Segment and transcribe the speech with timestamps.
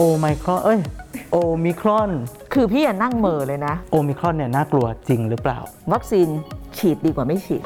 [0.00, 0.80] โอไมครอน เอ้ย
[1.30, 2.10] โอมิครอน
[2.52, 5.58] คือพี่อะนั่งเหม่อเลยนะ โอมิครอนเนี่ยน่ากลัวจริงหรือเปล่า
[5.92, 6.28] วัคซีน
[6.78, 7.62] ฉีดดีกว่าไม่ฉีด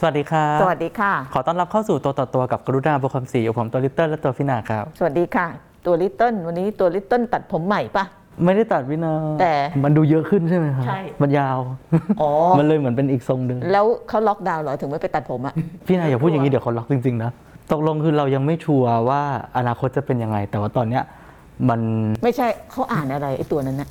[0.00, 5.46] สวัสดีครับสวัสดีค่ะ ขอต้อนรับเข้าสู่ตัวต่อตัวกับกรุณาบุคคำศรีอยู่ผมตัวลิตเติ้ลและตัวฟินาครับ สวัสดีค่ะ
[5.86, 8.04] ตัวลิตเติ้ลวันนี้ตัวลิตเติ้ลตัดผมใหม่ปะ
[8.44, 11.58] ไม่ได้ตัดวินาแต่มันดูเยอะขึ้นใช่ไหมครับ ใช่มันยาว
[12.20, 15.54] อ๋อ มันเลยเหมือนเป็นอีกทรงหนึ่งแล้วเขาล็อกดาวน์เหรอถึงไม่ไปตัดผมอะ
[15.86, 17.30] พี่นายอย่าพูดอย่างนี้เดี๋ยวเขาล็อกจริงๆนะ
[17.72, 19.22] ตกลงคือเรายังไม่ชัวร์ว่า
[19.56, 21.02] อนาคตจะเป็นยังไง แต่ว่าตอนเนี้ย
[21.68, 21.80] มัน
[22.24, 23.88] ไม่ใช่เขาอ่านอะไรไอ้ตัวนั้นนะ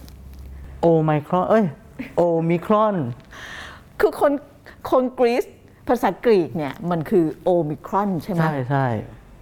[0.82, 1.66] โอไมครอนเอ้ย
[2.18, 2.96] โอมิครอน
[4.00, 4.32] คือคน
[4.92, 5.46] คนกรีซ
[5.88, 8.88] ภาษากรีกเนี่ยมันคือโอมิครอนใช่ไหมใช่ใช่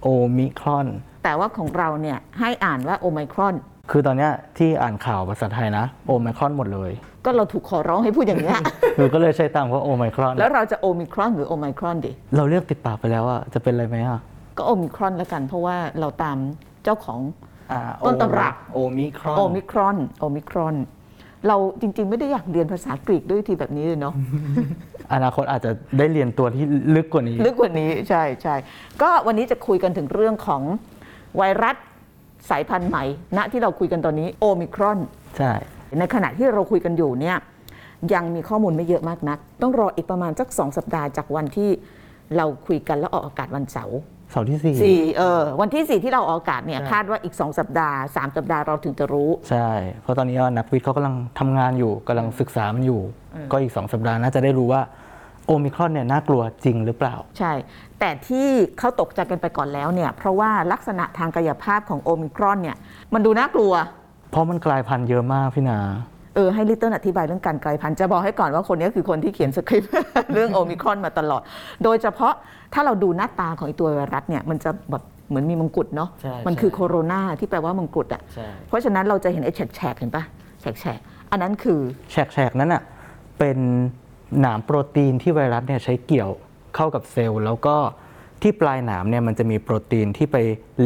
[0.02, 0.86] โอมิครอน
[1.24, 3.54] แต่ว่าของเราเนี่ยให้อ่านว่าโอไมครอน
[3.90, 6.90] คือตอนเนี้ยที่อ่านข่าวภาษาไทยนะโอไมครอนหมดเลย
[7.24, 8.58] ก็เราถูกขอร้องให้พูดอย่างเงี้ย
[8.96, 14.20] หนูก็เลยใช้ตามว่าโอไมครอนแล้วเราจะโอมิครอนหรือโอไมครอนดีเราเรียกติดปากไปแล้วอะจะเป็นอะไรไหมอะ
[14.56, 16.36] ก็โอมิครอนแล้วกัน เพราะว่าเราตาม
[16.84, 17.20] เจ้าของ
[17.72, 20.76] อ่าต้นตำรับ โอมิครอนโอมิครอนโอมิครอน
[21.48, 24.14] เราจริง ๆ ไม่ได้อยากเรียนภาษากรีกด้วยวิธีแบบนี้เลยเนาะ
[25.12, 26.64] อนาคตอาจจะได้เรียนตัวที่
[26.96, 28.54] ลึกกว่านี้ ลึกกว่านี้ใช่ใช่
[29.02, 30.62] ก็วันนี้จะคุยกันถึงเรื่องของ
[31.36, 31.76] ไวรัส
[32.50, 33.04] สายพันธุ์ใหม่
[33.36, 34.98] ณที่เราคุยกันตอนนี้โอมิครอน
[35.38, 35.52] ใช่
[35.98, 37.36] ในขณะที่เราคุยกันอยู่เนี่ย
[38.14, 41.70] ยังมีข้อมูลไม่เยอะมากนัก ต้องรออีกประมาณสักสองสัปดาห์จากวันที่
[42.36, 43.98] เราคุยกันแล้วออกอากาศวันเสาร์
[44.30, 49.68] เสาร์ที่สี่สี่เออวันที่สี่ที่เราออกอากาศเนี่ยใช่คาดว่าอีกสองสัปดาห์สามสัปดาห์เราถึงจะรู้ ใช่
[50.02, 53.00] เพราะตอนนี้นักวิทย์เขากำลังทำงานอยู่กำลังศึกษามันอยู่
[53.52, 54.82] ก็อีกสองสัปดาห์น่าจะได้รู้ว่า
[55.46, 57.52] โอมิครอนเนี่ยน่ากลัวจริงหรือเปล่า ใช่
[58.00, 62.76] แต่ที่เขาตกใจกันไปก่อนแล้วเนี่ย เพราะว่าลักษณะทางกายภาพของโอมิครอนเนี่ย
[63.14, 63.72] มันดูน่ากลัว
[64.30, 65.78] เพราะมันกลายพันธุ์เยอะมากพี่นา
[66.34, 69.90] เออให้ลิตเติ้ลอธิบายเรื่องการกลายพันธุ์จะบอกให้ก่อนว่าคนนี้คือคนที่เขียนสคริปต์
[70.34, 71.42] เรื่องโอมิครอนมาตลอด
[71.84, 72.34] โดยเฉพาะ
[72.74, 80.24] ถ้าเราดูหน้าตาของไอตัวไวรัสเนี่ยมันจะแบบเหมือนมีมงกุฎเนาะใช่มันคือใช่โคโรนาที่แปลว่ามงกุฎอะใช่เพราะฉะนั้นเราจะเห็นไอ้แฉกๆเห็นปะ
[80.62, 81.80] แฉกๆอันนั้นคือ
[82.12, 82.82] แฉกๆนั้นอะ
[83.38, 83.58] เป็น
[84.40, 86.30] หนามโปรตีนที่ไวรัสเนี่ยใช้เกี่ยว
[86.74, 87.76] เข้ากับเซลล์ แล้วก็
[88.42, 90.36] ที่ปลายหนามเนี่ยมันจะมีโปรตีนที่ไป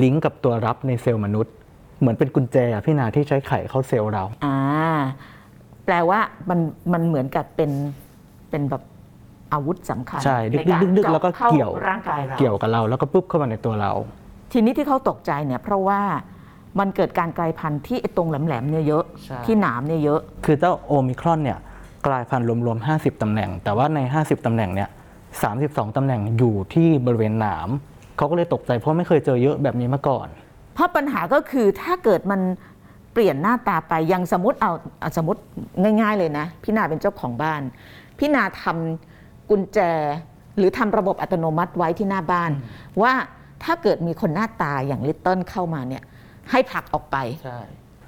[0.02, 1.54] ลิงก์กับตัวรับในเซลล์มนุษย์
[2.00, 4.56] เหมือนเป็นกุญแจอะพี่นาที่ใช้ไขเข้าเซลล์เรา อ่า
[5.84, 6.58] แปลว่ามัน
[6.92, 7.70] มันเหมือนกับเป็น
[8.50, 8.82] เป็นแบบ
[9.52, 13.92] อาวุธสำคัญใช่ดึกในารๆดึกๆแล้วก็จาะข้าเกี่ยวร่างกายเรา เกี่ยวกับเราแล้วก็ปุ๊บเข้ามาในตัวเรา
[14.52, 16.00] ทีนี้ที่เขาตกใจเนี่ยเพราะว่า
[16.78, 21.58] มันเกิดการกลายพันธุ์ที่ไอ้ตรงแหลมๆเนี่ยเยอะ ใช่ ที่หนามเนี่ยเยอะ คือเจ้าโอมิครอนเนี่ย
[22.06, 24.88] กลายพันธุ์รวมๆ 50 ตำแหน่ง แต่ว่าใน 50 ตำแหน่งเนี่ย
[25.42, 27.68] 32 ตำแหน่งอยู่ที่บริเวณหนาม
[28.16, 30.28] เขาก็เลยตกใจเพราะไม่เคยเจอเยอะแบบนี้มาก่อน
[30.74, 32.40] เพราะปัญหาก็คือถ้าเกิดมัน
[33.12, 34.72] เปลี่ยนหน้าตาไปอยังสมมติเอา
[35.02, 35.40] อะสมมติ
[36.00, 37.62] ง่าย ๆ เลยนะ พี่นาเป็นเจ้าของบ้าน
[38.18, 39.78] พี่นาทำกุญแจ
[40.58, 42.50] หรือทำระบบอัตโนมัติไว้ที่หน้าบ้าน
[43.02, 43.12] ว่า
[43.64, 46.02] ถ้าเกิดมีคนหน้าตาอย่างลิตเติ้ลเข้ามาเนี่ย
[46.50, 47.58] ให้ผลักออกไปใช่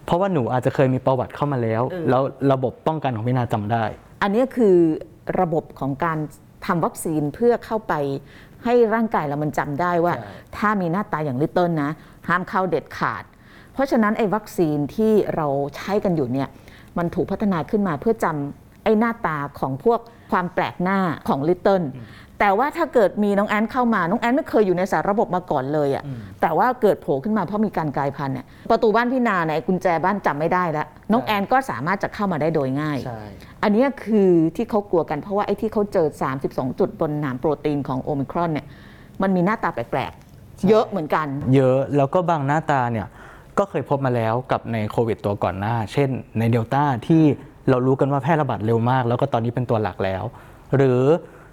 [0.07, 3.85] เพราะว่าหนูอาจจะเคยมีประวัติเข้ามาแล้วเออแล้วระบบป้องกันของพี่นาจำได้
[4.23, 4.77] อันนี้คือ
[5.41, 6.19] ระบบของการ
[6.67, 7.95] ทำวัคซีนเพื่อเข้าไป
[8.65, 10.27] ให้ร่างกายเรามันจำได้ว่าใช่
[10.57, 11.91] ถ้ามีหน้าตาอย่างลิตเติ้ลนะ
[12.29, 13.25] ห้ามเข้าเด็ดขาด
[13.73, 15.47] เพราะฉะนั้นไอ้วัคซีนที่เรา
[15.77, 16.49] ใช้กันอยู่เนี่ย
[16.99, 20.99] มันถูกพัฒนาขึ้นมาเพื่อจำไอ้หน้าตาของพวกความแปลกหน้า
[21.29, 21.83] ของลิตเติ้ล
[22.45, 26.05] แต่ว่าถ้าเกิดมีน้องแอนเข้ามา น้องแอนไม่เคยอยู่ในสารระบบมาก่อนเลยอะ่ะ
[26.43, 33.23] แต่ว่าเกิดโผล่ขึ้นมาเพราะมีการกลายพันธุ์เนี่ย ประตูบ้านพี่นาเนี่ยกุญแจบ้านจำไม่ได้แล้ว น้องแอนก็สามารถจะเข้ามาได้โดยง่ายใช่
[33.63, 36.07] อันเนี้ยคือที่เขากลัวกันเพราะว่าไอ้ที่เขาเจอ
[36.43, 38.67] 32 จุดบนหนามโปรตีนของโอมิครอนเนี่ย
[39.23, 43.07] มันมีหน้าตาแปลกๆ เยอะเหมือนกัน เยอะ แล้วก็บางหน้าตาเนี่ย
[43.59, 47.23] ก็เคยพบมาแล้วกับในโควิดตัวก่อนหน้า เช่น ในเดลต้าที่
[47.71, 50.23] เรารู้กันว่าแพร่ระบาดเร็วมาก แล้วก็ตอนนี้เป็นตัวหลักแล้ว
[50.77, 51.03] หรือ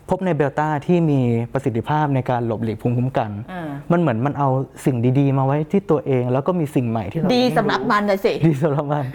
[0.09, 1.20] พบในเบลต้าที่มี
[1.53, 4.50] ประสิทธิภาพในการหลบหลีกภูมิคุ้มกันอ่ามันเหมือนมันเอา
[4.86, 9.06] สิ่งดีๆ มาไว้ที่ตัวเอง แล้วก็มีสิ่งใหม่ที่เราดีไม่รู้สำหรับมันนะสิดีสำหรับมัน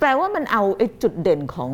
[0.00, 1.70] แปลว่ามันเอาไอ้จุดเด่นของ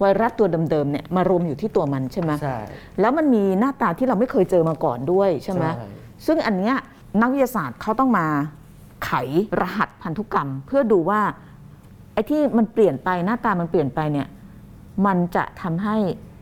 [0.00, 2.58] ไวรัสตัวเดิมๆเนี่ยมารวมอยู่ที่ตัวมันใช่ไหมใช่
[3.00, 5.86] แล้วมันมีหน้าตาที่เราไม่เคยเจอมาก่อนด้วยใช่ไหมใช่
[6.26, 6.74] ซึ่งอันเนี้ย
[7.20, 8.26] นักวิทยาศาสตร์เขาต้องมา
[9.04, 9.10] ไข
[9.60, 11.20] รหัสพันธุกรรม เพื่อดูว่า
[12.12, 14.28] ไอ้ที่มันเปลี่ยนไปหน้าตามันเปลี่ยนไปเนี่ย
[15.06, 15.96] มันจะทำให้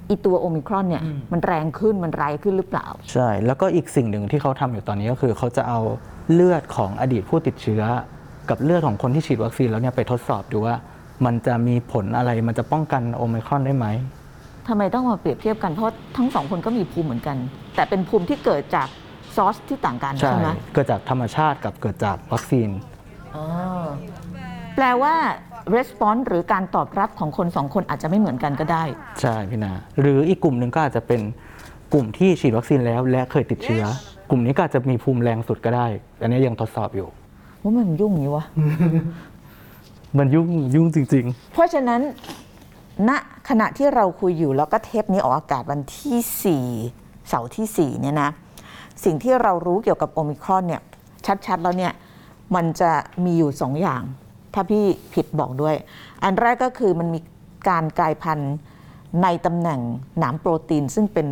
[0.08, 1.02] อีตัวโอมิครอนเนี่ย
[1.32, 5.80] มันแรงขึ้นมันร้ายขึ้นหรือเปล่า ใช่ แล้วก็อีกสิ่งหนึ่งที่เขาทำอยู่ตอนนี้ก็คือเขาจะเอา
[6.32, 7.82] เลือดของอดีตผู้ติดเชื้อ
[8.50, 10.74] กับเลือดของคนที่ฉีดวัคซีนแล้วเนี่ยไปทดสอบดูว่า
[11.24, 13.86] มันจะมีผลอะไรมันจะป้องกันโอไมครอนได้ไหม
[14.68, 17.36] ทำไมต้องมาเปรียบเทียบกันเพราะทั้งสองคนก็มีภูมิเหมือนกัน
[17.74, 18.88] แต่เป็นภูมิที่เกิดจาก
[19.36, 22.68] ซอสที่ต่างกันใช่ใช่ไหมเกิดจากธรรมชาติกับเกิดจากวัคซีน
[23.36, 23.44] อ๋อ
[24.76, 25.14] แปลว่า
[25.76, 28.84] response หรือการตอบรับของคนสองคนอาจจะไม่เหมือนกันก็ได้
[29.20, 31.20] ใช่พี่นาหรืออีกกลุ่มหนึ่งก็อาจจะเป็น
[31.92, 33.84] กลุ่มที่ฉีดวัคซีนแล้วและเคยติดเชื้อ
[34.30, 35.86] กลุ่มนี้ก็อาจจะมีภูมิแรงสุดก็ได้
[36.20, 37.08] อันนี้ยังทดสอบอยู่
[37.62, 38.44] ว่ามันยุ่งอย่างนี้วะ
[40.18, 42.00] มันยุ่งยุ่งจริง เพราะฉะนั้น
[43.08, 43.10] ณ
[43.48, 48.30] ขณะที่เราคุยอยู่แล้วก็เทปนี้ออกอากาศวันที่ 4 เสาร์ที่ 4 เนี่ยนะ
[49.04, 50.82] สิ่งที่เรารู้เกี่ยวกับโอมิครอนเนี่ย
[51.46, 51.92] ชัดๆ แล้วเนี่ย
[52.54, 52.92] มันจะ
[53.24, 54.02] มีอยู่ 2 อย่าง
[54.54, 54.84] ถ้าพี่
[55.14, 55.74] ผิดบอกด้วย
[56.24, 57.20] อันแรกก็คือมันมี
[57.68, 58.54] การกลายพันธุ์
[59.22, 59.80] ในตำแหน่ง
[60.18, 61.26] หนามโปรตีน ซึ่งเป็น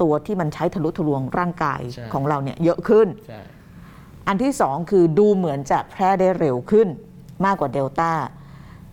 [0.00, 3.40] ตัวที่มันใช้ทะลุทะลวงร่างกายใช่ ของเราเนี่ยเยอะขึ้นๆใช่
[4.28, 6.88] อันที่สองคือดูเหมือนจะแพร่ได้เร็วขึ้น
[7.44, 8.12] มากกว่าเดลต้า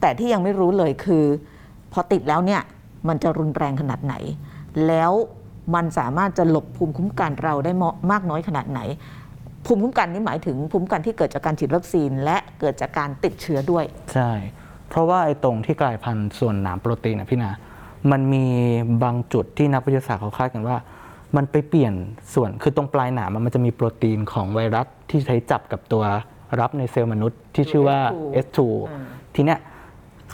[0.01, 1.25] แต่ที่ยังไม่รู้เลยคือ
[1.93, 2.61] พอติดแล้วเนี่ย
[3.07, 4.13] มันจะรุนแรงขนาดไหน
[4.87, 5.11] แล้ว
[5.75, 7.71] มันสามารถจะหลบภูมิคุ้มกันเราได้
[8.11, 8.79] มากน้อยขนาดไหน
[9.65, 14.31] ภูมิคุ้มกันนี่หมายถึงภูมิคุ้มกันที่เกิดจากการฉีดวัคซีน และเกิดจากการติดเชื้อด้วย ใช่
[14.89, 17.51] เพราะว่าไอ้ตรงที่กลายพันธุ์ส่วนหนามโปรตีนนะพี่นา
[18.11, 18.45] มันมี
[19.03, 20.77] บางจุดที่นักวิทยาศาสตร์เขาคาดกันว่า
[21.35, 21.93] มันไปเปลี่ยน
[22.33, 26.03] ส่วน คือตรงปลายหนามอะมันจะมีโปรตีนของไวรัสที่ใช้จับกับตัว
[26.59, 27.99] รับในเซลล์มนุษย์ที่ชื่อว่า
[28.45, 28.59] S2
[28.89, 29.59] อืมทีเนี้ย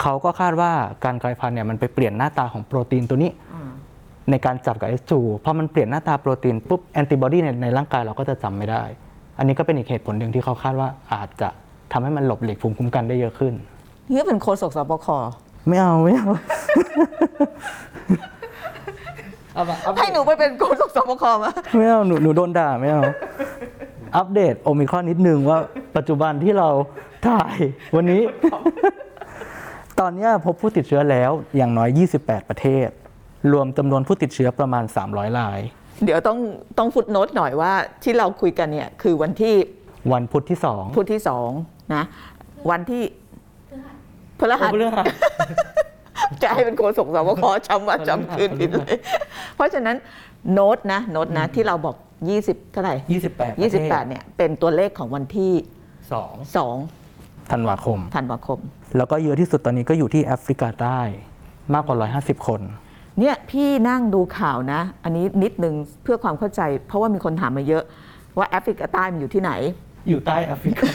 [0.00, 0.72] เขาก็คาดว่า
[1.04, 3.30] การกลายพันธุ์เนี่ยมันไปเปลี่ยนหน้าตาของโปรตีนตัวนี้
[4.30, 5.12] ในการจับกับ S2
[5.44, 8.82] พอมันเปลี่ยนหน้าตาโปรตีนปุ๊บแอนติบอดีในในร่างกายเราก็จะจำไม่ได้
[9.38, 11.48] อันนี้ก็เป็นอีกเหตุผลหนึ่งที่เขาคาดว่าอาจจะ
[11.92, 13.54] ทำให้มันหลบหลีกภูมิคุ้มกันได้เยอะขึ้น
[14.14, 15.06] นี่เป็นโฆษกสบค
[15.68, 16.28] ไม่เอาไม่เอา
[19.98, 23.04] ให้หนูไปเป็นโฆษกสบคมา ไม่เอาหนูหนูโดนด่าไม่เอา
[24.16, 25.58] อัปเดตโอมิครอนนิดนึงว่า
[25.96, 26.68] ปัจจุบันที่เรา
[27.26, 27.56] ถ่าย
[27.96, 28.22] วันนี้
[30.00, 31.88] ตอนเนี้ยพบผู้ติดเชื้อแล้วอย่างน้อย
[32.20, 32.88] 28 ประเทศ
[33.52, 35.60] รวมจำนวนผู้ติดเชื้อประมาณ 300ราย
[36.04, 36.38] เดี๋ยวต้อง
[36.78, 37.72] ต้องฟุตโนตหน่อยว่า
[38.02, 39.54] ที่เราคุยกันเนี่ยคือวันที่
[40.12, 41.50] วันพุธที่2พุธที่สอง
[41.94, 42.04] นะ
[42.70, 43.02] วันที่
[44.38, 44.94] พฤหัส เรื่อง
[46.42, 48.94] จะให้เป็นโฆษกสบคจำวันจำคืนผิดเลย
[49.56, 49.96] เพราะฉะนั้น
[50.52, 51.96] โน้ตนะโน้ตนะที่เราบอก
[52.34, 52.94] 20 เท่าไหร่
[53.28, 55.52] 28 28เนี่ยเป็นตัวเลขของวันที่
[56.10, 58.58] 2 2ธันวาคม ธันวาคม
[58.96, 61.00] แล้วก็เยอะที่สุดตอนนี้ก็อยู่ที่แอฟริกาใต้
[61.74, 62.60] มากกว่า 150 คน
[63.18, 67.84] เนี่ยพี่นั่งดูข่าวนะ อันนี้นิดนึงเพื่อความเข้าใจ เพราะว่ามีคนถามมาเยอะ
[68.38, 69.52] ว่าแอฟริกาใต้มันอยู่ที่ไหน
[70.08, 70.88] อยู่ใต้แอฟริกา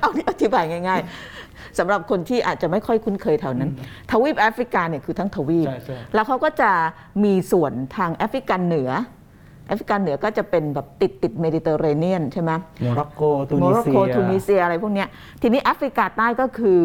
[0.00, 3.70] เอานี่อธิบายง่ายๆสำหรับคนที่อาจจะไม่ค่อยคุ้นเคยแถวนั้น
[4.10, 6.70] ทวีปแอฟริกาเนี่ยคือทั้งทวีป ใช่ใช่ แล้วเขาก็จะ
[7.24, 8.90] มีส่วนทางแอฟริกันเหนือ
[9.68, 12.50] แอฟริกันเหนือก็จะเป็นแบบติดติดเมดิเตอร์เรเนียนใช่ไหม
[12.80, 15.08] โมร็อกโกตูนิเซีย โมร็อกโก ทูนิเซียอะไรพวกเนี้ย
[15.42, 16.80] ทีนี้แอฟริกาใต้ก็คือ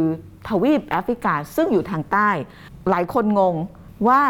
[0.49, 2.29] ทวีปแอฟริกาซึ่งอยู่ทางใต้
[2.89, 3.55] หลายคนงง
[4.07, 4.21] ว่า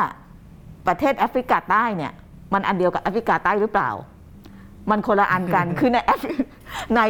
[0.88, 2.12] ประเทศแอฟริกาใต้เนี่ย
[2.54, 3.92] มันอันเดียวกับแอฟริกาใต้หรือเปล่า
[4.90, 6.34] มันคนละอันกัน คือในแอฟริ
[6.96, 7.02] ใน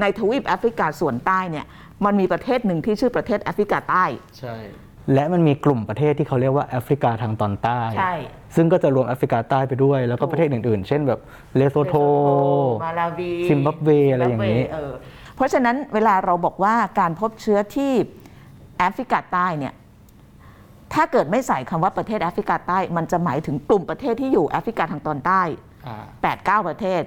[0.00, 1.66] ในทวีปแอฟริกาส่วนใต้เนี่ย
[2.04, 4.04] มันมีประเทศหนึ่งที่ชื่อประเทศแอฟริกาใต้
[4.38, 4.56] ใช่
[5.14, 8.14] และมันมีกลุ่มประเทศที่เขาเรียกว่าแอฟริกาทางตอนใต้ ใช่
[8.56, 11.20] ซึ่งก็จะรวมแอฟริกาใต้ไปด้วย แล้วก็ประเทศอื่นๆ เช่นแบบ
[11.56, 11.94] เลโซโท
[12.84, 14.92] มาลาวี ซิมบับเวอะไรอย่างนี้ซิมบับเวเออ
[15.36, 17.92] เพราะฉะนั้นเวลาเราบอกว่าการพบเชื้อที่
[18.78, 19.74] แอฟริกาใต้เนี่ย
[20.94, 25.42] ถ้าเกิดไม่ใส่คำว่าประเทศแอฟริกาใต้ มันจะหมายถึงกลุ่มประเทศที่อยู่แอฟริกาทางตอนใต้
[25.86, 25.96] อ่า
[26.26, 27.02] 8 9ประเทศ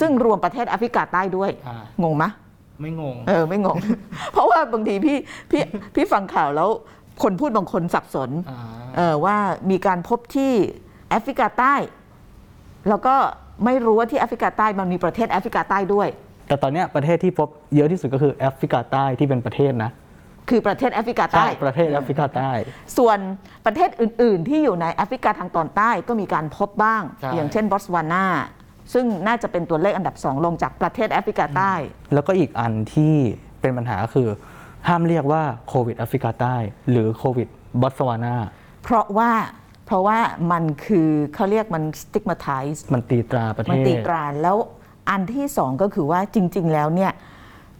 [0.00, 2.24] ซึ่งรวมประเทศแอฟริกาใต้ด้วย อ่า งงไหม
[2.80, 3.76] ไม่งง เออ ไม่งง
[4.32, 5.16] เพราะว่าบางทีพี่
[5.50, 5.62] พี่
[5.94, 6.68] พี่ฟังข่าวแล้ว
[7.22, 8.58] คนพูดบางคนสับสน อ่า
[8.96, 9.36] เออว่า
[9.70, 10.52] มีการพบที่
[11.10, 11.74] แอฟริกาใต้
[12.88, 13.14] แล้วก็
[13.64, 16.08] ไม่รู้ว่าที่แอฟริกาใต้มันมีประเทศแอฟริกาใต้ด้วย
[16.48, 19.90] แต่ตอนเนี้ยประเทศที่พบเยอะที่สุดก็คือแอฟริกาใต้ที่เป็นประเทศนะ
[20.50, 22.50] คือประเทศแอฟริกาใช่ใต้ประเทศแอฟริกาใต้
[22.98, 23.18] ส่วน
[23.66, 28.24] ประเทศอื่น ๆ ที่อยู่ในแอฟริกาทางตอนใต้ก็มีการพบบ้าง ใช่ อย่างเช่นบอตสวานา
[28.92, 31.72] ซึ่งน่าจะเป็นตัวเลขอันดับสองลงจากประเทศแอฟริกาใต้
[32.14, 33.14] แล้วก็อีกอันที่
[33.60, 34.28] เป็นปัญหาก็คือ
[34.88, 36.56] ห้ามเรียกว่าโควิดแอฟริกาใต้
[36.90, 37.48] หรือโควิด
[37.80, 38.34] บอตสวานา
[38.84, 39.30] เพราะว่า
[39.86, 40.18] เพราะว่า
[40.52, 44.56] มันคือเขาเรียกมัน stigmatize มันตีตราประเทมันศ ตีกรานแล้ว
[45.10, 47.12] อันที่สองก็คือว่าจริง ๆ แล้วเนี่ย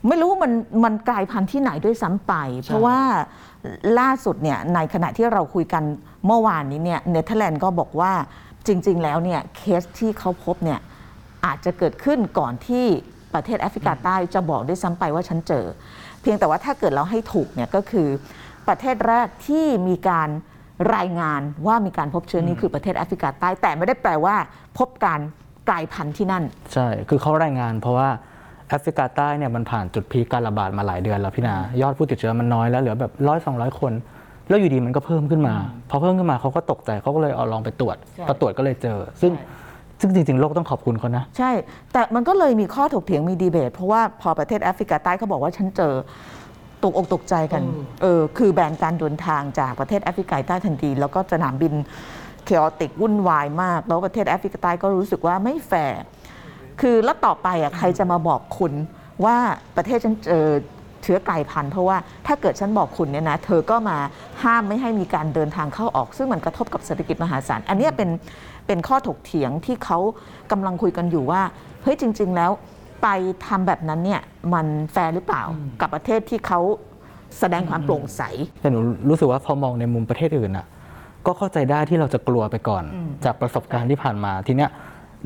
[0.06, 0.52] ไม่รู้ว่ามัน
[0.84, 2.98] มันกลายพันธุ์ที่ไหนด้วยซ้ำไป เพราะว่า
[3.98, 5.82] ล่าสุดเนี่ยในขณะที่เราคุยกัน
[6.26, 8.12] เมื่อวานนี้เนี่ยเนเธอร์แลนด์ก็บอกว่า
[8.66, 10.80] จริง ๆ แล้วเนี่ยเคสที่เขาพบเนี่ย
[11.44, 12.86] อาจจะเกิดขึ้นก่อนที่
[13.34, 15.64] ประเทศแอฟริกาใต้จะบอกด้วยซ้ำไปว่าฉันเจอ
[16.20, 18.08] เพียงแต่ว่าถ้าเกิดเราให้ถูกเนี่ยก็คือ
[18.68, 20.28] ประเทศแรกที่มีการ
[20.96, 24.36] รายงานว่ามีการพบเชื้อนี้คือประเทศแอฟริกาใต้แต่ไม่ได้แปลว่า
[24.78, 25.20] พบการ
[25.68, 28.08] กลายพันธุ์ที่นั่น ใช่ คือเขารายงานเพราะว่า
[28.68, 33.92] แอฟริกาใต้เนี่ยมันผ่านจุด peak การระบาดมาหลายเดือนแล้วพี่นายอดผู้ติดเชื้อมันน้อยแล้วเหลือแบบร้อยสองร้อยคน
[34.48, 35.54] แล้วอยู่ดีมันก็เพิ่มขึ้นมา
[35.90, 39.46] พอเพิ่มขึ้นมาเขาก็ตกใจเขาก็เลยเอาลองไปตรวจใช่พอตรวจก็เลยเจอ ซึ่งใช่
[40.00, 41.50] ซึ่งจริงๆ โลกต้องขอบคุณเขานะ ใช่
[41.92, 45.94] แต่มันก็เลยมีข้อถกเถียงมีดีเบต เพราะว่าพอประเทศแอฟริกาใต้เขาบอกว่าฉันเจอ
[46.84, 47.62] ตกอกตกใจกัน
[48.02, 51.72] เออคือแบนการเดินทางจากประเทศแอฟริกาใต้ทันที แล้วก็สนามบิน
[52.44, 56.02] chaotic วุ่นวายมาก แล้วประเทศแอฟริกาใต้ก็รู้สึกว่าไม่แฟร์
[56.80, 58.72] คือแล้วต่อไปอะใครจะมาบอกคุณ
[59.24, 59.36] ว่า
[59.76, 60.46] ประเทศฉันเจอ
[61.02, 63.98] เชื้อกลายพันธุ์เพราะว่าถ้าเกิดฉันบอกคุณเนี่ยนะเธอก็มา
[64.42, 68.10] ห้ามไม่ให้มีการเดินทางเข้าออก ซึ่งมันกระทบกับเศรษฐกิจมหาศาลอันเนี้ยเป็น
[68.66, 69.98] เป็นข้อถกเถียงที่เขา
[70.52, 71.42] กำลังคุยกันอยู่ว่า
[71.82, 72.50] เฮ้ยจริง ๆ แล้ว
[73.02, 73.08] ไป
[73.46, 74.20] ทำแบบนั้นเนี่ย
[74.54, 75.42] มันแฟร์หรือเปล่า
[75.80, 76.60] กับประเทศที่เขา
[77.38, 78.22] แสดงความโปร่งใส
[78.60, 80.66] แต่หนูรู้สึกว่าพอมองในมุมประเทศอื่นอะ
[81.26, 82.84] ก็เข้าใจได้ที่เราจะกลัวไปก่อน
[83.24, 84.70] จากประสบการณ์ที่ผ่านมาทีเนี้ย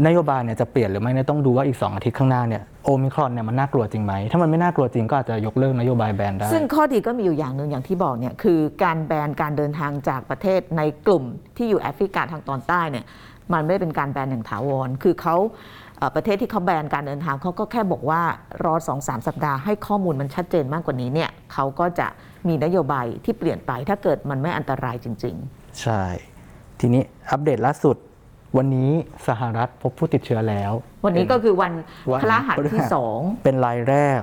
[0.07, 11.25] นโยบายเนี่ยจะเปลี่ยนหรือไม่เนี่ยต้องดูว่าอีก 2 อาทิตย์ข้างหน้าเนี่ยโอมิครอนเนี่ยมันน่ากลัวจริงไหม ถ้ามันไม่น่ากลัวจริงก็อาจจะยกเลิกนโยบายแบนได้ ซึ่งข้อดีก็มีอยู่อย่างหนึ่งอย่างที่บอกเนี่ยคือการแบนการเดินทางจากประเทศในกลุ่ม
[11.57, 13.05] ที่อยู่แอฟริกาทางตอนใต้เนี่ย
[13.53, 15.37] มันไม่ได้เป็นการแบนอย่างถาวร คือเขา
[15.99, 18.23] เอ่อประเทศที่เขาแบนการเดินทางเขาก็แค่บอกว่า
[18.65, 22.09] รอสองสามสัปดาห์ให้ข้อมูลมันชัดเจนมากกว่านี้เนี่ยเขาก็จะ
[22.49, 25.37] มีนโยบายที่เปลี่ยนไปถ้าเกิดมันไม่อันตรายจริง
[25.81, 26.03] ใช่
[26.81, 27.97] ทีนี้อัปเดตล่าสุด
[28.56, 28.90] วันนี้
[29.28, 31.73] สหรัฐพบผู้ติดเชื้อแล้วๆวันนี้ก็คือวัน
[32.12, 34.21] วันพฤหัสที่สองเป็นรายแรก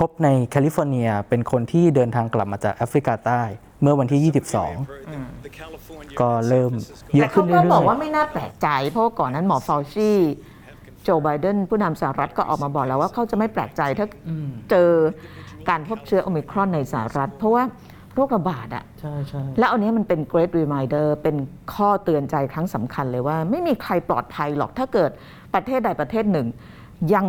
[0.00, 3.42] พบในแคลิฟอร์เนียเป็นคนที่เดินทางกลับมาจากแอฟริกาใต้
[3.82, 6.72] เมื่อวันที่ 22 ก็เริ่ม
[7.14, 10.10] เยแต่อะขึ้เขานเรื่ก็อยๆบอกว่าไม่น่าแปลกใจ เพราะว่าก่อนนั้นหมอฟาวชี
[11.02, 14.06] โจไบเดนผู้นำสหรัฐก็ออกมาบอกแล้วว่าเขาจะไม่แปลกใจถ้า
[14.70, 14.90] เจอ
[15.68, 17.62] การพบเชื้อโอมิครอนในสหรัฐ เพราะว่า
[18.16, 21.36] โรคระบาดอะใช่ใช่แล้วอันนี้มันเป็น great reminder เป็น
[21.74, 25.10] ข้อเตือนใจครั้งสำคัญเลยว่า ไม่มีใครปลอดภัยหรอกถ้าเกิด
[25.54, 26.46] ประเทศใดประเทศหนึ่ง
[27.14, 27.26] ยัง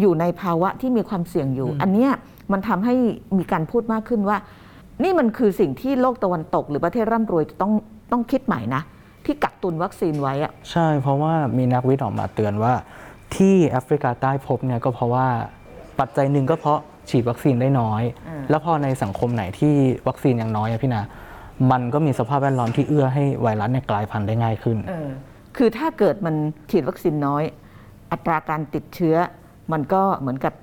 [0.00, 2.12] อยู่ในภาวะที่มีความเสี่ยงอยู่ อันเนี้ย
[2.52, 2.94] มันทำให้
[3.38, 4.36] มีการพูดมากขึ้นว่า
[5.02, 7.72] นี่มันคือสิ่งที่โลกตะวันตก หรือประเทศร่ำรวยจะต้อง
[8.12, 8.82] ต้องคิดใหม่นะ
[9.24, 12.72] ที่กักตุนวัคซีนไว้อะใช่เพราะว่ามีนักวิทย์ออกมาเตือนว่า
[13.36, 15.26] ที่แอฟริกาใต้พบเนี่ยก็เพราะว่า
[16.00, 16.78] ปัจจัยหนึ่งก็เพราะ
[17.10, 18.02] ฉีดวัคซีนได้น้อย
[18.50, 19.74] แล้วพอในสังคมไหนที่
[20.08, 21.02] วัคซีนยังน้อยอะพี่นา
[21.70, 24.76] มันก็มีสภาพแวดล้อมที่เอื้อให้ไวรัสเนี่ยกลายพันธุ์ได้ง่ายขึ้น
[25.56, 26.34] คือถ้าเกิดมัน
[26.70, 27.42] ฉีดวัคซีนน้อย
[28.12, 29.16] อัตราการติดเชื้อ
[29.72, 30.54] มันก็เหมือนกับ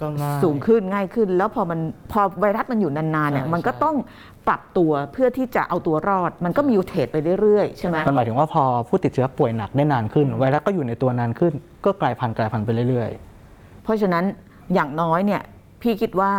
[0.00, 1.80] ก็ง่ายสูงขึ้นง่ายขึ้น แล้วพอมัน
[2.12, 3.96] พอไวรัสมันอยู่นานๆเนี่ยใช่มันก็ใช่ต้อง
[4.48, 11.52] ปรับตัวเพื่อที่จะเอาตัวรอด มันก็มิวเทตไปเรื่อยๆใช่ไหมมันหมายถึงว่าพอผู้ติดเชื้อป่วยหนักได้นานขึ้น ไวรัสก็อยู่ในตัวนานขึ้น
[11.84, 13.10] ก็กลายพันธุ์กลายพันธุ์ไปเรื่อย
[13.82, 14.24] เพราะฉะนั้น
[14.74, 15.42] อย่างน้อยเนี่ย
[15.84, 16.32] พี่คิดว่า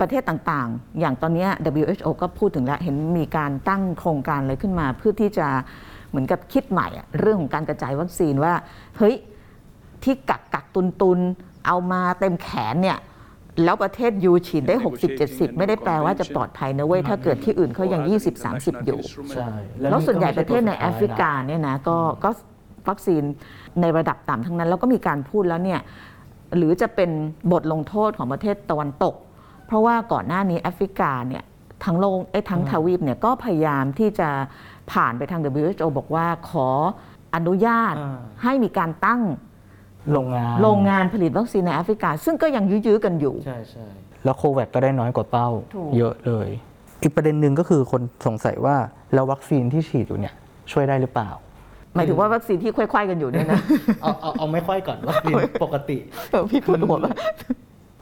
[0.00, 1.50] ประเทศต่างๆ อย่างตอนเนี้ย
[1.80, 5.48] WHO ก็พูดถึงแล้ว เห็นมีการตั้งโครงการอะไรขึ้นมาเพื่อที่จะ
[6.10, 8.54] เหมือนกับคิดใหม่อะเรื่องของการกระจายวัคซีนว่า
[8.98, 9.14] เฮ้ย
[10.02, 11.18] ที่กักกักตุนตุน
[11.66, 12.98] เอามาเต็มแขนเนี่ย
[13.64, 14.76] แล้วประเทศยูฉีดได้
[15.16, 18.02] 60-70 ไม่ได้แปลว่าจะปลอดภัยนะเว้ย ถ้าเกิดที่อื่นเขายัง
[18.44, 19.48] 20-30 อยู่ๆใช่
[19.90, 22.30] แล้วส่วนใหญ่ประเทศในแอฟริกาเนี่ยนะก็ก็
[22.88, 23.22] วัคซีน
[23.80, 25.80] ในระดับต่ำทั้งนั้น แล้วก็มีการพูดแล้วเนี่ย
[26.56, 27.10] หรือจะเป็น
[27.52, 29.14] บทลงโทษของประเทศตะวันตก
[29.66, 31.44] เพราะว่าก่อนหน้านี้แอฟริกาเนี่ย
[31.84, 34.28] ทั้งโลกไอ้ยทั้งทวีปเนี่ยก็พยายามที่จะ
[34.92, 36.68] ผ่านไปทาง WHO บอกว่าขอ
[37.34, 39.20] อนุญาตอ่าให้มีการตั้ง
[40.12, 43.86] โรงงานโรงงานผลิตวัคซีนในแอฟริกา ซึ่งก็ยังยื้อๆกันอยู่ ใช่ใช่
[44.24, 46.48] แล้วโควิดก็ได้น้อยกว่าเป้าถูกเยอะเลย
[47.02, 48.76] อีกประเด็นหนึ่งก็คือคนสงสัยว่า
[49.14, 50.34] แล้ววัคซีนที่ฉีดอยู่เนี่ย
[50.72, 51.30] ช่วยได้หรือเปล่า
[51.94, 53.60] หมายถึงว่าวัคซีนที่ค่อยๆกันอยู่เนี่ยนะ
[54.02, 55.34] เอาเอาเอาไม่ค่อยก่อนวัคซีน
[55.64, 55.98] ปกติ
[56.30, 57.14] เออพี่คุณหัวว่า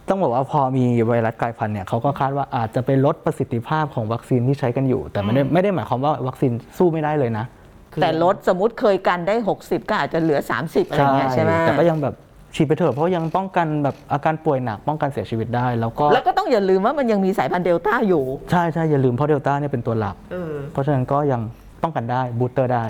[0.08, 7.44] ต้องบอกว่าพอมีไวรัสกลายพันธุ์เนี่ยเขาก็คาดว่าอาจจะไปลดประสิทธิภาพของวัคซีนที่ใช้กันอยู่ แต่ไม่ได้ไม่ได้หมายความว่าวัคซีนสู้ไม่ได้เลยนะ
[7.92, 12.14] คือแต่ลดสมมติเคยกันได้ 60 ก็อาจจะเหลือ 30 อะไรเงี้ยใช่ไหมแต่ก็ยังแบบ
[12.54, 21.40] ฉีดไปเถอะเพราะยังป้องกันแบบอาการป่วยหนักป้องกันเสียชีวิตได้ แล้วก็แล้วก็ต้องอย่าลืมว่ามันยังมีสายพันธุ์เดลต้าอยู่ ใช่ใช่อย่าลืมเพราะเดลต้าเนี่ยเป็นตัวหลักเออเพราะฉะนั้นก็ยัง
[21.82, 22.84] ป้องกันได้ booster ได้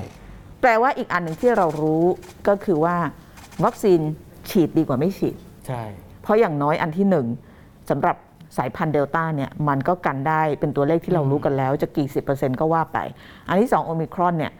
[0.63, 2.05] แปลว่าอีกอันหนึ่งที่เรารู้
[2.49, 2.97] ก็คือว่า
[3.65, 4.01] วัคซีน
[4.51, 5.83] ฉีดดีกว่าไม่ฉีด ใช่
[6.23, 7.27] เพราะอย่างน้อยอันที่หนึ่ง
[7.91, 8.17] สำหรับ
[8.57, 12.99] สายพันธุ์เดลต้าเนี่ยมันก็กันได้เป็นตัวเลขที่เรารู้กันแล้ว จะกี่สิบเปอร์เซ็นต์ก็ว่าไป
[13.49, 14.53] อันที่สองโอมิครอนเนี่ย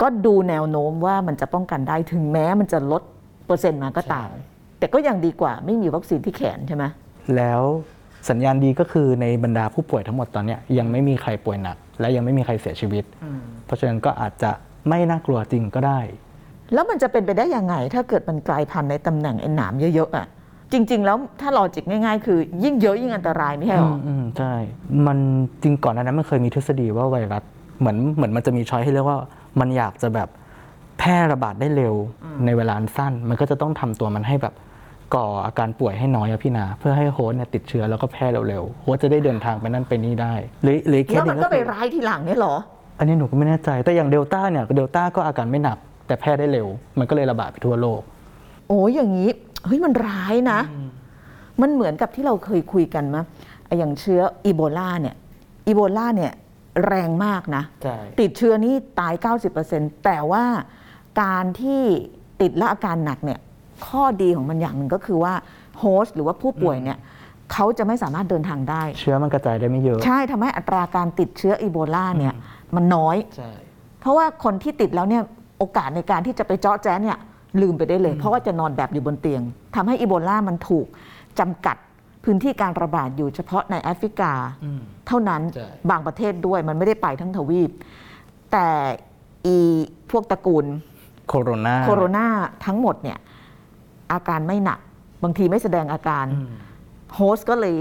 [0.00, 3.02] ก็ดูแนวโน้มว่ามันจะป้องกันได้ถึงแม้มันจะลด
[3.46, 4.30] เปอร์เซ็นต์มาก็ตาม
[4.78, 6.84] แต่ก็ยังดีกว่าไม่มีวัคซีนที่แขนใช่ไหม
[7.36, 7.62] แล้ว
[8.30, 13.04] สัญญาณดีก็คือในบรรดาผู้ป่วยทั้งหมดตอนเนี้ยยังไม่มีใครป่วยหนัก และยังไม่มีใครเสียชีวิต
[13.66, 14.50] เพราะฉะนั้นก็อาจจะ
[14.88, 16.00] ไม่น่ากลัวจริงก็ได้
[16.74, 20.26] แล้วมันจะเป็นไปได้ยังไง ถ้าเกิดมันกลายพันธุ์ในตำแหน่งไอ้หนามเยอะๆอะ
[20.72, 24.52] จริง ๆ แล้วถ้าลอจิกง่ายๆ คือ ยิ่งเยอะยิ่งอันตรายไม่ใช่หรออืมใช่
[25.06, 25.18] มัน
[25.62, 27.42] จริงก่อนหนานั้นมันเคยมีทฤษฎีว่าไวรัส
[27.80, 29.18] เหมือนเหมือนมันจะมีช้อยให้เรียกว่า
[29.60, 30.28] มันอยากจะแบบ
[30.98, 31.94] แพร่ระบาดได้เร็ว
[32.46, 34.54] ในเวลาอันสั้น มันก็จะต้องทำตัวมันให้แบบ
[35.14, 42.54] ก่ออาการป่วยให้น้อยอะพี่นาเพื่อให้ host เนี่ยติดเชื้อแล้วก็แพร่เร็วๆ host จะได้เดินทางไปนั่นไปนี่ได้หรือหรือเคแล้สวหมันึนงก็ก็ไปคือร้ายทีหลังเนี่ยเหรอ
[43.00, 46.66] อันนี้หนูก็ไม่แน่ใจ แต่อย่างเดลต้าเนี่ยเดลต้าก็อาการไม่หนัก แต่แพร่ได้เร็ว
[46.98, 48.00] มันก็เลยระบาดไปทั่วโลก
[48.68, 49.30] โอ้ยอย่างนี้
[49.64, 50.60] เฮ้ยมันร้ายนะ
[51.60, 53.22] มันเหมือนกับที่เราเคยคุยกันมา
[53.78, 55.14] อย่างเชื้ออีโบลาเนี่ย
[55.66, 56.32] อีโบลาเนี่ย
[56.86, 59.14] แรงมากนะใช่ติดเชื้อนี่ตาย
[59.58, 60.44] 90%แต่ว่า
[61.22, 61.82] การที่
[62.40, 63.38] ติดและอาการหนักเนี่ย
[63.86, 65.34] ข้อดีของมันอย่างหนึ่งก็คือว่า
[65.78, 66.98] โฮสต์หรือว่าผู้ป่วยเนี่ย
[67.52, 72.34] เขาจะไม่สามารถเดินทางได้ เชื้อมันกระจายได้ไม่เยอะ ใช่ทำให้อัตราการติดเชื้ออีโบลาเนี่ย
[72.76, 73.50] มันน้อย ใช่
[74.00, 75.22] เพราะว่าคนที่ติดแล้วเนี่ย
[75.58, 77.18] โอกาสในการที่จะไปเจาะแจ๊เนี่ย
[77.60, 79.42] ลืมไปได้เลย เพราะว่าจะนอนแบบอยู่บนเตียง
[79.74, 80.86] ทำให้อีโบลามันถูก
[81.38, 81.76] จำกัด
[82.24, 84.32] พื้นที่การระบาดอยู่เฉพาะในแอฟริกา
[84.64, 87.70] อืม เท่านั้นใช่ บางประเทศด้วยมันไม่ได้ไปทั้งทวีป
[88.52, 88.68] แต่
[89.46, 89.56] อี
[90.10, 90.66] พวกตระกูล
[91.28, 92.26] โคโรนาโคโรนา
[92.66, 93.18] ทั้งหมดเนี่ย
[94.12, 94.80] อาการไม่หนัก
[95.22, 96.48] บางทีไม่แสดงอาการ อืม
[97.14, 97.76] host ก็เลย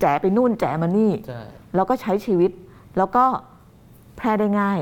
[0.00, 1.42] แจ๋ไปนู่นแจ๋มานี่ ใช่
[1.74, 2.50] แล้วก็ใช้ชีวิต
[2.96, 3.24] แล้วก็
[4.18, 4.78] แพร่ได้ง่าย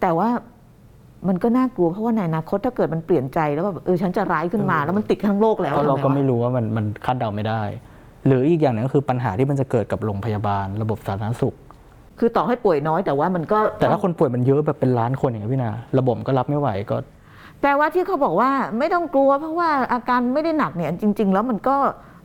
[0.00, 0.28] แต่ว่า
[1.28, 7.62] มันก็น่ากลัวเพราะว่าในอนาคตถ้าเกิดมันเปลี่ยนใจแล้วแบบเออฉันจะร้ายขึ้นมา แล้วมันติดทั้งโลกแล้วเพราะเราทำงก็วะไม่รู้ว่ามันมันคาดเดาไม่ได้
[8.26, 11.54] หรืออีกอย่างหนึงก็คือปัญหาที่มันจะเกิดกับโรงพยาบาล ระบบสาธารณสุข
[12.18, 16.96] คือต่อให้ป่วยน้อยแต่ว่ามันก็ แต่ถ้าคนป่วยมันเยอะแบบเป็นล้านคนอย่างเงี้ยพี่นาระบบก็รับไม่ไหวก็
[17.60, 21.76] แปลว่าที่เขาบอกว่าไม่ต้องกลัว เพราะว่าอาการไม่ได้หนักเนี่ยจริง ๆ แล้วมันก็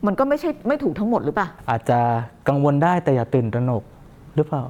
[0.05, 1.99] มันก็ไม่ใช่ไม่ถูกทั้งหมดหรือเปล่าอาจจะ
[2.47, 3.83] กังวลได้แต่อย่าตื่นตระหนก
[4.35, 4.63] หรือเปล่า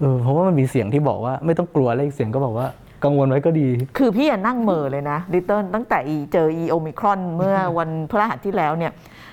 [0.00, 2.66] เออเพราะว่ามันมีเสียงที่บอกว่าไม่ต้องกลัวแล้วอีกเสียงก็บอกว่า
[3.04, 8.92] กังวลไว้ก็ดี คือพี่อะนั่งเหม่อเลยนะดิเติ้ลตั้งแต่อีเจออีโอมิครอนเมื่อวันพฤหัสที่แล้วเนี่ย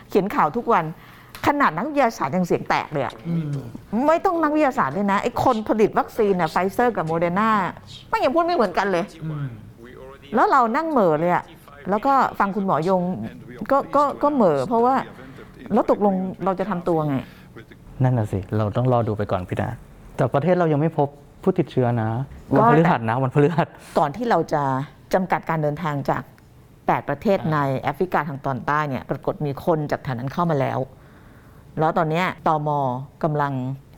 [0.09, 0.85] เขียนข่าวทุกวัน
[1.47, 3.13] ขนาดนักวิทยาศาสตร์ยังเสียงแตกเลยอะ
[4.07, 7.49] ไม่ต้องนักวิทยาศาสตร์เลยนะไอ้คนผลิตวัคซีนอะไฟเซอร์กับโมเดอร์นา
[8.09, 9.05] ไม่ยังพูดไม่เหมือนกันเลย
[10.35, 11.43] แล้วเรานั่งเหม่อเลยอะ
[11.89, 13.01] แล้วก็ฟังคุณหมอยง
[13.71, 14.95] ก็ก็ก็เหม่อเพราะว่า
[15.73, 16.13] แล้วตกลง
[16.45, 17.15] เราจะทำตัวไง
[18.03, 19.69] นั่นน่ะสิ เราต้องรอดูไปก่อนพี่นา
[20.15, 21.07] แต่ประเทศเรายังไม่พบ
[21.43, 22.09] ผู้ติดเชื้อนะ
[22.51, 24.63] วันก็พฤหัสนะวันพฤหัสก่อนที่เราจะ
[25.13, 26.23] จำกัดการเดินทางจาก
[26.67, 30.79] 8 ประเทศในแอฟริกาทางตอนใต้เนี่ยปรากฏมีคนจากฐานนั้นเข้ามาแล้ว
[31.79, 32.69] แล้วตอนเนี้ยตม
[33.23, 33.53] กำลัง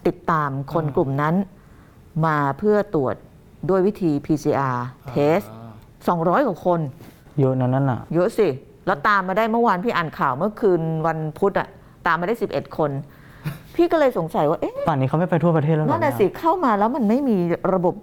[0.08, 1.36] ติดตามคนกลุ่มนั้น
[2.26, 3.16] มาเพื่อตรวจ
[3.70, 4.78] ด้วยวิธี PCR
[5.14, 5.48] test
[5.98, 6.80] 200 กว่าคน
[7.40, 8.48] เยอะนะนั่นน่ะ เยอะสิ
[8.86, 11.68] แล้วตามมาได้เมื่อวานพี่อ่านข่าวเมื่อคืนวันพุธอะ
[12.08, 12.92] ตามมาได้ 11 คน
[13.80, 17.38] พี่ก็เลยสงสัยว่าเอ๊ะป่านนี้เขาไม่ไปทั่วประเทศแล้วเหรอนั่นน่ะเยสิเข้ามาแล้วมันไม่มี
[17.74, 17.94] ระบบ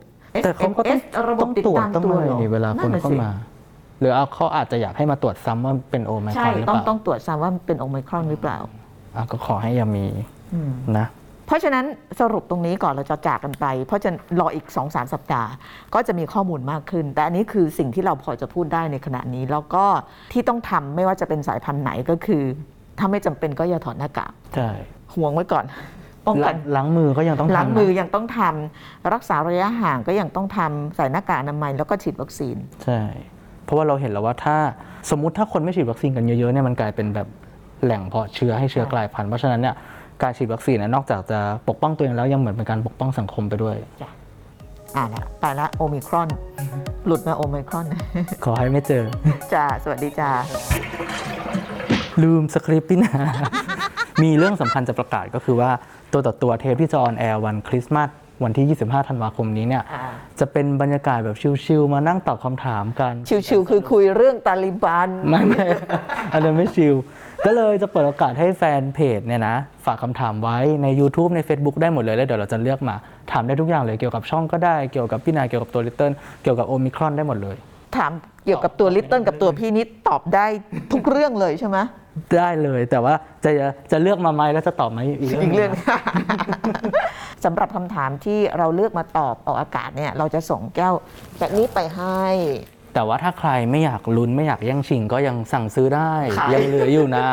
[0.44, 3.30] แต่เขาก็ต้อง SMS ระบบต้องติดตรวจตามต้องตัวอะไรหรอนี่เวลาคนน่ะเข้าสิมา
[4.00, 8.58] หรือเอาเขาอาจจะอยากให้มาตรวจซ้ำว่าเป็นโอไมครใช่อนหรือต้เปองล่าต้องตรวจซ้ำว่าเป็นโอไมครอนหรือเปล่า
[9.16, 10.04] อะก็ขอให้ยังมี
[10.54, 11.06] อืม นะ
[11.46, 11.84] เพราะฉะนั้น
[12.20, 14.10] สรุปตรงนี้ก่อนเราจะจากกันไป เพราะจะ
[14.40, 15.50] รออีก2อสสัปดาห์
[15.94, 19.84] ก็จะมีข้อมูลมากขึ้น แต่อันนี้คือสิ่งที่เราพอจะพูดได้ในขณะนี้ แล้วก็
[20.32, 22.42] ที่ต้องทำไม่ว่าจะเป็นสายพันธุ์ไหนก็คือ
[22.98, 24.70] ถ้าไม่จำเป็นก็อย่าถอดหน้ากาก ใช่
[25.14, 25.64] ห่วงไว้ก่อน
[26.26, 33.00] ป้องกัล้านงล้างมือก็ยังต้องล้างทำนะมือยังต้องทำรักษาระยะห่างก็ยังต้องทำใส่หน้ากากอนามัยแล้วก็ฉีดวัคซีนใช่
[33.64, 34.56] เพราะว่าเราเห็นแล้วว่าถ้า
[35.10, 37.28] สมมุติถ้าคนไม่ฉีดวัคซีนกันเยอะๆเนี่ยมันกลายเป็นแบบ
[37.84, 39.74] แหล่งเพาะเชื้อให้เชื้อกลายพันธุ์เพราะฉะนั้นเนี่ย
[40.22, 41.38] การฉีดวัคซีนเนยนอกจากจะ
[41.68, 43.76] ปกป้องตัวเองแล้วยังเหมือนเป็นการปกป้องสังคมไปด้วย
[44.96, 46.28] อ่าละไปละโอมิครอน
[47.06, 47.86] หลุดมาโอมิครอน
[48.44, 49.04] ขอให้ไม่เจอ
[49.52, 50.30] จ้าสวัสดีจ้า
[52.22, 53.12] ลืมสคริปต์พี่นา
[54.22, 55.70] มีเรื่องสำคัญจะประกาศก็คือว่า
[56.12, 58.08] ตัวต่อตัวเทปที่จะ on air วันคริสต์มาส
[58.44, 60.04] วันที่ 25 ธันวาคมนี้เนี่ยอ่า
[60.40, 63.14] จะเป็นบรรยากาศแบบชิลๆมานั่งตอบคำถามกัน
[63.48, 65.66] ชิวๆคือคุยเรื่องตาลิบัน ไม่ไม่
[66.32, 66.94] อันนั้นไม่ชิล
[67.44, 72.94] ก็เลยจะเปิดโอกาสให้แฟนเพจเนี่ยนะ ฝากคำถามไว้ใน YouTube ใน Facebook ได้หมดเลย แล้วเดี๋ยวเราจะเลือกมา
[73.32, 77.56] ถามได้ทุกอย่างเลยเกี่ยวกับช่องก็ได้เกี่ยวกับพี่นายเกี่ยวกับตัวลิตเติ้ลเกี่ยวกับโอมิครอนได้หมดเลย
[77.96, 78.12] ถาม
[78.44, 80.46] เกี่ยวกับตัวลิตเติ้ลกับตัวพี่นิดตอบได้
[80.92, 81.78] ทุกเรื่องเลยใช่ไหม
[82.38, 83.50] ได้เลย แต่ว่าจะ
[83.92, 85.86] จะเลือกมาไหมแล้วจะตอบไหมอีกอีกเรื่องหนึ่
[87.44, 90.94] สำหรับคำถามที่เราเลือกมาตอบออกอากาศเนี่ย เราจะส่งแก้ว
[91.38, 92.24] แบบนี้ไปให้
[92.94, 97.26] แต่ว่าถ้าใครไม่อยากลุ้นไม่อยากแย่งชิงก็ยังสั่งซื้อได้ขายยังเหลืออยู่นะ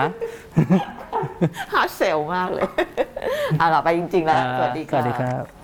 [1.73, 2.67] hard sell มากเลย
[3.57, 5.62] เอาล่ะไปจริง ๆ แล้ว สวัสดีสวัสดีค่ะครับ